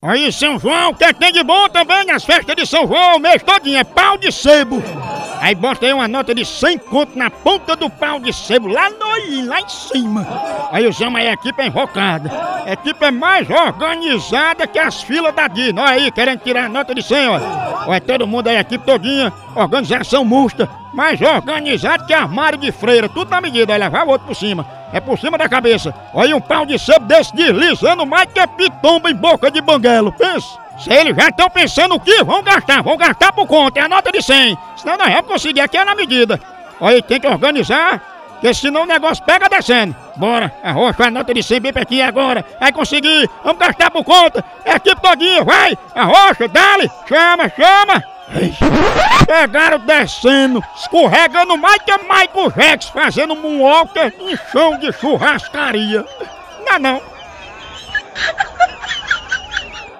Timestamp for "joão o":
0.60-0.94, 2.86-3.18